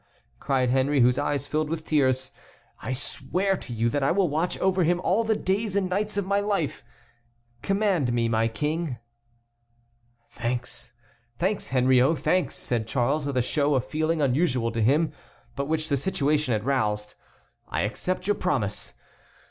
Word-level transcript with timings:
cried 0.39 0.71
Henry, 0.71 1.01
whose 1.01 1.19
eyes 1.19 1.45
filled 1.45 1.69
with 1.69 1.85
tears, 1.85 2.31
"I 2.81 2.91
swear 2.91 3.55
to 3.57 3.71
you 3.71 3.87
that 3.91 4.01
I 4.01 4.09
will 4.09 4.27
watch 4.27 4.57
over 4.57 4.83
him 4.83 4.99
all 5.03 5.23
the 5.23 5.35
days 5.35 5.75
and 5.75 5.91
nights 5.91 6.17
of 6.17 6.25
my 6.25 6.39
life. 6.39 6.83
Command 7.61 8.11
me, 8.11 8.27
my 8.27 8.47
King." 8.47 8.97
"Thanks, 10.31 10.91
Henriot, 11.39 12.17
thanks!" 12.17 12.55
said 12.55 12.87
Charles, 12.87 13.27
with 13.27 13.37
a 13.37 13.43
show 13.43 13.75
of 13.75 13.85
feeling 13.85 14.23
unusual 14.23 14.71
in 14.75 14.85
him, 14.85 15.11
but 15.55 15.67
which 15.67 15.87
the 15.87 15.97
situation 15.97 16.51
had 16.53 16.63
roused, 16.65 17.13
"I 17.69 17.81
accept 17.81 18.25
your 18.25 18.33
promise. 18.37 18.95